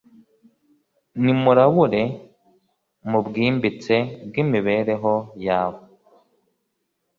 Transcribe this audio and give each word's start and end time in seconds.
Nimurabure 1.21 2.03
mubwimbitse 3.09 3.95
bwimibereho 4.27 5.13
yawe 5.47 5.81